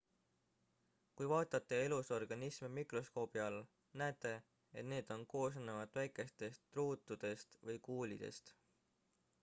[1.17, 3.59] kui vaatate elusorganisme mikroskoobi all
[4.03, 4.33] näete
[4.81, 8.53] et need on koosnevad väikestest ruutudest või kuulidest